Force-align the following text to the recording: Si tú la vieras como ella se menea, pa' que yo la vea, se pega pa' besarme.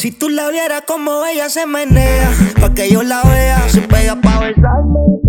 Si 0.00 0.12
tú 0.12 0.30
la 0.30 0.48
vieras 0.48 0.84
como 0.86 1.26
ella 1.26 1.50
se 1.50 1.66
menea, 1.66 2.32
pa' 2.58 2.72
que 2.72 2.90
yo 2.90 3.02
la 3.02 3.22
vea, 3.22 3.68
se 3.68 3.82
pega 3.82 4.16
pa' 4.16 4.40
besarme. 4.40 5.19